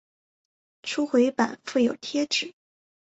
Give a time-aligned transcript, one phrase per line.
[0.81, 2.55] 初回版附有贴纸。